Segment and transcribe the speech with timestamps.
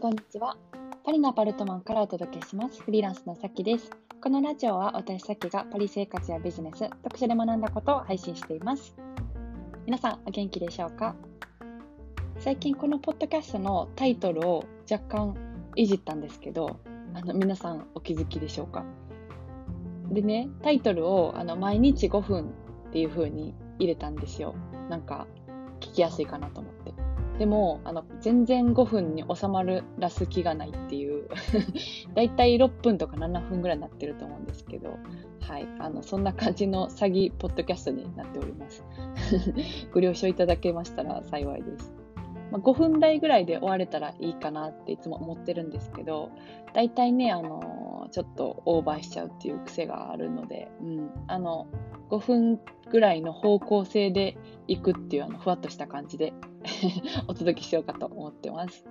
[0.00, 0.56] こんにちは。
[1.04, 2.80] パリのアパルトマンからお届けします。
[2.80, 3.90] フリーランスのさきです。
[4.22, 8.94] このラジオは私さきがパリ生活やビジネス、特殊で学んだことを配信しています。
[9.86, 11.16] 皆さん、お元気でしょうか？
[12.38, 15.34] 最近このポッドキャストのタイトルを若干
[15.74, 16.78] いじったんですけど、
[17.14, 18.84] あの皆さんお気づきでしょうか？
[20.12, 22.50] でね、タイトルをあの毎日5分
[22.90, 24.54] っていう風に入れたんですよ。
[24.88, 25.26] なんか
[25.80, 26.77] 聞きやすいかなと思って。
[27.38, 31.28] でも、あの、全然5分に収まるらす気がないっていう
[32.14, 34.98] だいたい6分とか7分ぐらいになってると思うんですけど、
[35.40, 38.84] はい、あの、そんな感じの詐欺ポッドキャストになっております。
[39.94, 41.94] ご了承いただけましたら幸いです。
[42.50, 46.30] まあ、5分台ぐらいで終われたらいいかなっていつも思ってるんですけど、
[46.74, 47.77] だいたいね、あの
[48.08, 51.66] ちょっとオーバーしちゃうっていう癖があるので、うん、あの、
[52.10, 56.32] 5分ぐらいの方向性で行くっていうあのふわっとした感じで
[57.28, 58.86] お届けしようかと思ってます。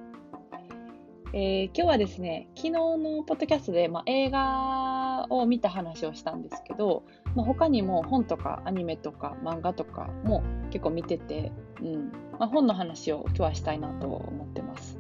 [1.34, 7.04] えー、今日はですね、昨日のポッドキャストで、まあ、映画を見た話をしたんですけど、
[7.36, 14.97] まあ、他にも本とかアニメとか漫画とかも結構見てて、うんまあ、本の話を今日はしたいなと思ってます。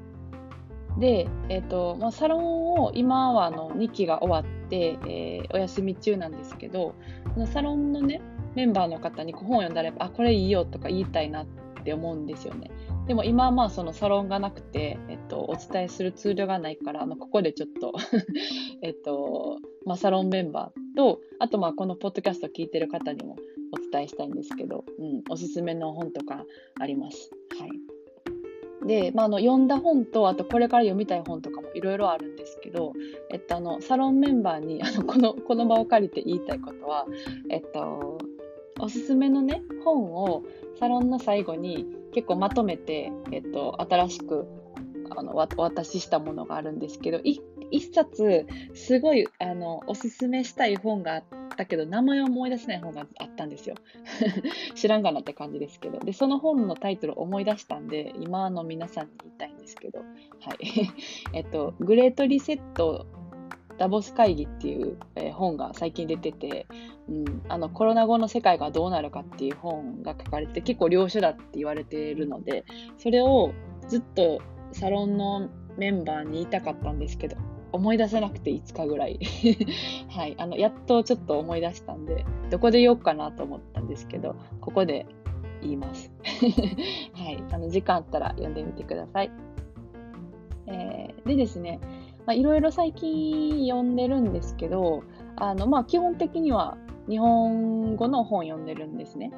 [1.00, 6.95] で、えーとまあ、サロンを今はあの2期が終わって、えー、お休み中なんですけど
[7.34, 8.22] そのサロンのね
[8.56, 11.45] メンバーの方に本を読んだらあこれいいよとか言いたいなっ
[11.84, 12.72] て思うんですよね。
[13.08, 17.94] でも今はまあそのサロンがなくて、えっと、お伝えするツールがないから、あのここでちょっと
[18.84, 23.38] えっと、まあ、サロンメンバーと、あとまあこのポッドキャスト聞いてる方にも
[23.72, 26.44] お伝えしたいんですけど、うん、おすすめの本とか
[26.78, 27.32] あります。
[27.58, 27.86] はい。
[28.88, 32.93] で、まあ、あの読んだ本とあとこれから読みたい本とかもいろいろあるんですけど、
[33.30, 37.05] えっと、あのサロンメンバーにあのこのこの場を借りて言いたいことは、
[37.49, 38.17] えっと、
[38.80, 40.43] おすすめのね本を
[40.80, 44.47] サロンの最後に結構まとめて、えっと、新しく
[45.09, 47.41] あのお渡ししたものがあるんですけど一
[47.93, 51.23] 冊すごいあのおすすめしたい本があっ
[51.58, 53.76] たけど名前を思い出せない本があったんですよ。
[54.76, 56.00] 知らんがなって感じですけど。
[56.00, 60.00] でその本のタイトルを思い出したんで今の皆さんに言いたいんですけど。
[60.00, 60.58] はい。
[61.34, 63.06] えっとグレートリセット
[63.78, 66.68] ダボス会議っていう、えー、本が最近出てて、
[67.10, 72.66] うん、あのコロナ後の世界がどうなるかっていう本が書かれて結構良書だって言われているので
[72.98, 73.52] それを
[73.88, 74.42] ずっと
[74.72, 77.38] サロンのメンバーに言いたかったんですけど。
[77.72, 79.20] 思い出せなくて5日ぐらい。
[80.10, 85.05] はい、あのやっとちょっと思い出したんでどこで言おうかなと思ったんですけどここで
[85.61, 86.11] 言います。
[87.14, 89.32] はい、あの時間あったら読んでみてください、
[90.67, 91.80] えー、でですね、
[92.33, 95.04] いろいろ最近読んでるんですけど、
[95.36, 96.77] あの、まあ、基本的には
[97.08, 99.32] 日本語の本読んでるんですね。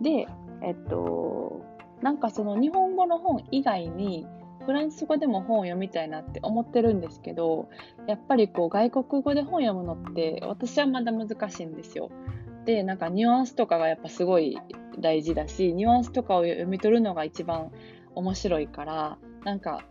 [0.00, 0.26] で、
[0.62, 1.62] えっと、
[2.02, 4.26] なんかその日本語の本以外に、
[4.70, 7.68] フランス語でも本を読みたいなって思ってるんですけど、
[8.06, 12.12] やっぱりこう外国語で本読むのって私はまだ難しいんですよ。
[12.66, 14.60] で、なんかニュアンスとかがやっぱすごい
[15.00, 17.72] 大事だし、ニュアンスとかを読み取るのが一番
[18.14, 19.82] 面白いから、なんか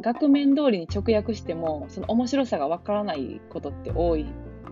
[0.00, 4.26] 額面通りに直訳してもその面白さがわからないことって多い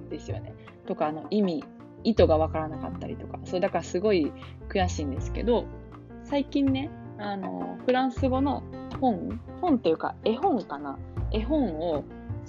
[0.08, 0.54] ですよね。
[0.86, 1.64] とかあの意味
[2.04, 4.32] 意図がわからなかったりとかそうだからすごい
[4.68, 5.64] 悔しいんですけど
[6.22, 8.62] 最近ねあのフランス語の
[9.00, 10.98] 本本というか絵本かな？
[11.32, 12.04] 絵本を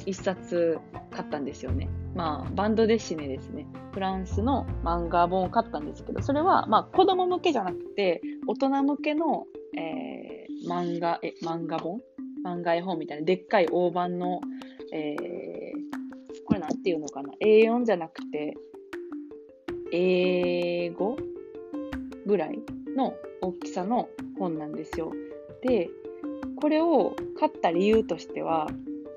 [0.05, 0.79] 一冊
[1.11, 1.89] 買ったんですよね。
[2.15, 3.67] まあ、バンドデシネですね。
[3.93, 9.45] フランスの漫画本を買ったんですけど、それは、まあ、子供向けじゃなくて、大人向けの、
[9.77, 12.01] えー漫画、え、漫画本？
[12.43, 14.41] 漫画絵本みたいな、でっかい大判の、
[14.93, 18.57] えー、これなんていうのかな ?A4 じゃなくて、
[19.91, 21.17] 英語
[22.25, 22.59] ぐらい
[22.95, 25.13] の大きさの本なんですよ。
[25.61, 25.89] で、
[26.55, 28.67] これを買った理由としては、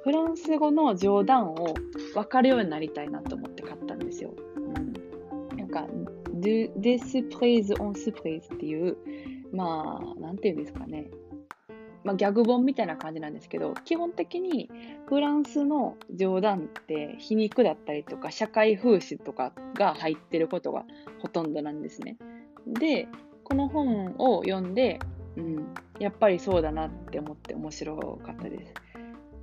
[0.05, 1.75] フランス語の冗談を
[2.15, 4.35] 分かるようになりたいなと思って買ったんですよ。
[4.57, 5.87] うん、なんか、
[6.35, 8.97] デスプレイズ・オン・スプレイズっていう、
[9.53, 11.09] まあ、なんていうんですかね。
[12.05, 14.69] まあ、ギャグ本みたいな感じなんですけど、基本的に
[15.07, 20.85] フランスの冗談って皮肉だったりとか社会風刺とかが入ってることが
[21.21, 22.17] ほとんどなんですね。
[22.67, 23.07] で、
[23.45, 24.99] この本を読んで、
[25.37, 28.75] うん、やっぱりそうだなって思って面白かったです。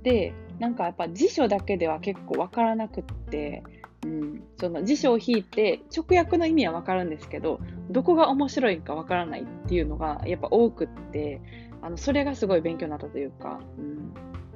[0.02, 3.62] で、なんかやっぱ辞書だけでは結構わからなくって、
[4.04, 7.60] うん、その辞書を引いて直訳の意味はわかるんですけど、
[7.90, 11.40] どこが面白いかわからないっていうのがやっぱ多くって、
[11.82, 14.14] あのそれがすごい勉強になったというか、うん、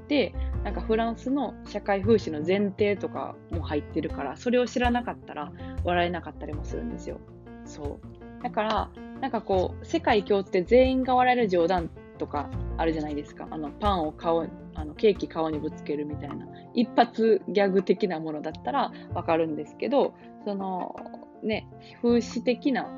[0.08, 5.52] でなんかフランスの社会風刺の前提とかも入ってるからそれを知らなかったら
[5.84, 7.20] 笑えなかったりもするんですよ。
[7.66, 8.42] そう。
[8.42, 8.90] だから
[9.20, 13.46] なんかこう世界共通で全員が笑える冗談とかあるじゃないですか。
[13.50, 16.46] あのパンを顔あのケーキ顔にぶつけるみたいな。
[16.74, 20.14] 一発ギャグ的なものだったらわかるんですけど
[20.44, 20.96] その
[21.44, 21.68] ね
[22.02, 22.88] 風刺的な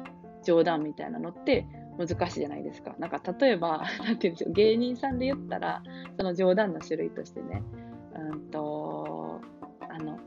[0.43, 1.67] 冗談みたいなのって
[1.99, 2.95] 難しいじゃないですか。
[2.99, 5.83] なんか例えば、 なんて言うんでしょう、芸人さんで言ったら、
[6.17, 7.63] その冗談の種類としてね、
[8.15, 9.41] うんと、
[9.89, 10.19] あの、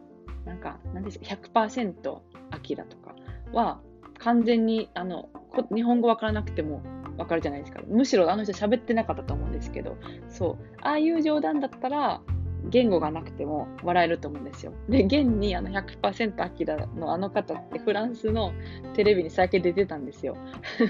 [0.46, 2.22] なんか、なんでしょう、100%
[2.52, 3.16] アキラとか
[3.54, 3.80] は、
[4.20, 5.30] 完全に、あの、
[5.74, 6.82] 日本語わからなくても
[7.18, 7.82] わかるじゃないですか。
[7.88, 9.98] むしろあの人喋ってなかったと思うんですけど、
[10.30, 12.22] そう、ああいう冗談だったら、
[12.66, 14.74] 言語がなくても笑えると思うんですよ。
[14.90, 18.54] で、現にあの100%アキラのあの方ってフランスの
[18.96, 20.38] テレビに最近出てたんですよ。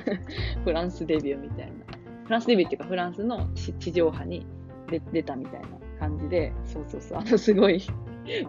[0.65, 1.73] フランスデビューみたいな。
[2.25, 4.45] フランスデビューっていうかフランスの地上波に
[5.11, 5.67] 出たみたいな
[5.99, 7.81] 感じで、そうそうそう、あのすごい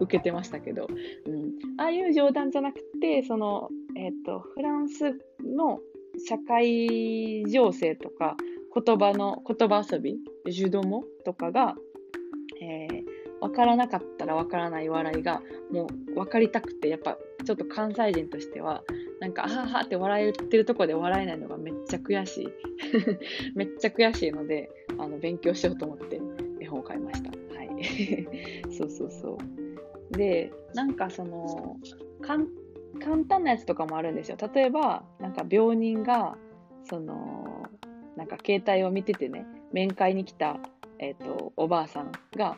[0.00, 0.88] 受けてましたけど、
[1.26, 5.81] うん、ああいう冗談じゃなくて、その、えっ、ー、と、フランスの
[6.26, 8.37] 社会情勢とか、
[8.75, 11.76] 言葉の、言葉遊び、ジュドモとかが、
[12.60, 13.04] えー、
[13.40, 15.42] 分からなかったら分からない笑いが
[15.72, 18.82] もう分かりたくてやっぱちょっと関西人としては
[19.19, 22.48] なんかあははって笑えてるとこで笑えないのがめっちゃ悔しい。
[23.56, 26.20] めっちゃ悔しいのであの勉強しようと思って
[26.60, 27.31] 絵本を買いました。
[27.31, 28.28] はい。
[28.70, 29.38] そうそうそ
[30.12, 30.16] う。
[30.16, 31.76] でなんかその
[32.20, 32.44] 簡
[32.98, 36.37] 簡単なやつとかもあるんですよ例えばなんか病人が
[36.84, 37.69] その
[38.16, 40.58] なんか携帯を見ててね面会に来た
[41.00, 42.56] えっ、ー、と、おばあさんが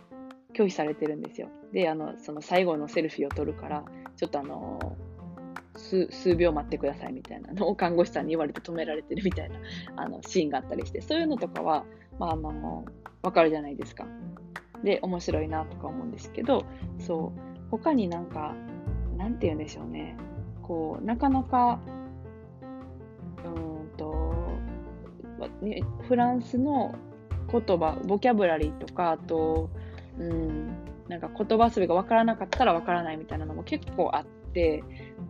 [0.52, 1.48] 拒否されてるんですよ。
[1.72, 3.84] で、あの、その最後のセルフィーを撮るから、
[4.16, 4.96] ちょっとあの
[5.74, 9.56] 数、数秒待ってくださいみたいなのを看護師さんに言われて止められてるみたいな
[9.96, 11.84] あのシーンがあったりして、そういうのとかは、
[12.18, 12.84] まあ、あの、
[13.22, 14.06] わかるじゃないですか。
[14.82, 16.64] で、面白いなとか思うんですけど、
[16.98, 17.40] そう、
[17.70, 18.56] 他になんか、
[19.22, 20.16] なんて言うんでしょうね。
[20.62, 21.78] こう、なかなか、
[23.44, 24.34] うんと、
[26.08, 26.92] フランスの
[27.48, 29.70] 言葉、ボキャブラリーとか、あと、
[30.18, 30.66] うん、
[31.08, 34.82] なんか言葉遊びが分からなかったら分からないみたいなのも結構あって、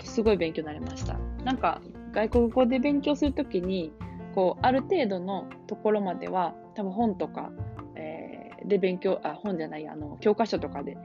[0.02, 1.18] すごい勉強になりました。
[1.44, 3.92] なんか外国語で勉強するときに、
[4.34, 7.52] こう、ある程度のところまでは、多分本とか、
[7.96, 10.96] えー、で勉強、あ、本じゃない、あの、教科書とかで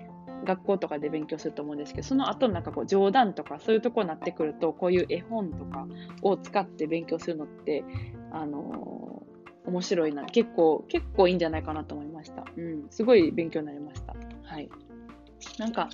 [0.47, 5.85] 学校とかで勉強すると思うんですけど、その後なんかこう冗談とかそういうとこになってくると、こういう絵本とか
[6.21, 7.83] を使って勉強するのって、
[8.31, 9.23] あの
[9.67, 10.23] 面白いな。
[10.25, 12.45] 結構、結構いいんじゃないかなと思いました。
[12.55, 12.87] うん。
[12.89, 14.15] すごい勉強になりました。
[14.43, 14.69] はい。
[15.59, 15.89] なんか、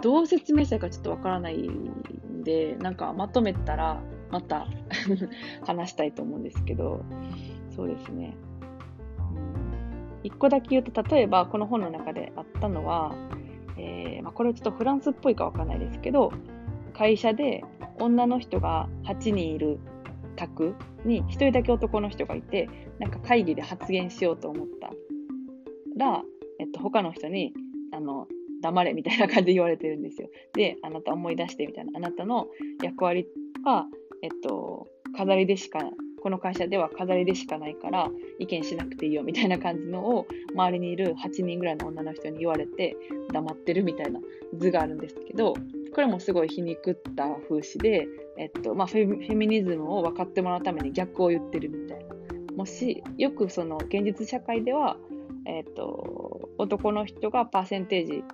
[0.00, 4.00] どう説明したかちょっとわからないんで、なんかまとめたら、
[4.30, 4.68] また
[5.66, 7.04] 話したいと思うんですけど、
[7.70, 8.36] そうですね。
[10.22, 13.14] 一個だけ言うと、例えばこの本の中であったのは、
[13.78, 16.32] えー、まあ、これはちょっとフランスっぽいかわかんないですけど、
[16.94, 17.62] 会社で
[17.98, 19.78] 女の人が8人いる
[20.36, 20.74] 宅
[21.04, 22.68] に1人だけ男の人がいて
[22.98, 24.90] なんか会議で発言しようと思った
[25.96, 26.22] ら、
[26.58, 27.52] えっと、他の人に
[27.92, 28.26] あの
[28.62, 30.28] 黙れみたいな感じで言われてるんですよ。
[30.54, 31.92] で、あなた思い出してみたいな。
[31.96, 32.46] あなたの
[32.82, 33.26] 役割
[33.64, 33.86] は、
[34.22, 34.86] えっと、
[35.16, 35.80] 飾りでしか、
[36.26, 40.26] この会社では飾りでしかないから意見しなくていいよみたいな感じのを
[40.56, 42.96] 周りにいる8人ぐらいの女の人に言われて
[43.32, 44.18] 黙ってるみたいな
[44.58, 45.54] 図があるんですけど、
[45.94, 48.08] これもすごい皮肉った風刺で、
[48.38, 52.06] えっとまあ、フェミニズムを分かってもらうために逆を言ってるみたいな。
[52.56, 54.96] もし、よくその現実社会では、
[55.44, 58.24] えっと、男の人がパーセンテージ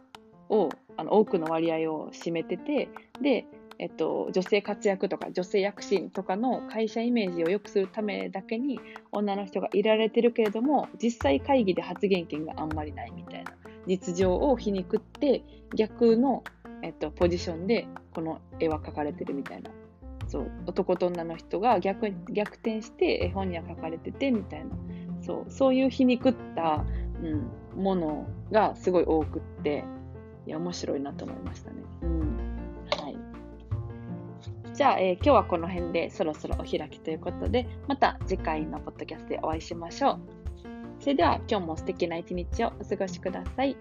[0.48, 2.88] をあの多くの割合を占めてて、
[3.20, 3.44] で、
[3.82, 8.78] えっと、女性活躍とか女性躍進とかの会社イメージを良くするためだけに
[9.10, 13.50] 女の人がいられてるけれども実際会議で発言権があんまりないみたいな
[13.88, 15.42] 実情を皮肉って
[15.74, 16.44] 逆の
[16.84, 19.70] えっと、ポジションでこの絵は描かれてるみたいな。
[20.28, 24.70] そう男と女の人が逆逆転して絵本には描かれててみたいな
[25.20, 26.86] そうそういう皮肉った、
[27.22, 29.84] うん、ものがすごい多くって
[30.46, 31.76] いや面白いなと思いましたね。
[32.02, 32.61] うん、
[34.82, 40.20] じゃあ、えー、今日はこの辺でそろそろお開きということでまた次回のポッドキャストでお会いしましょう。
[40.98, 43.76] それでは今日も素敵な一日をお過ごしください。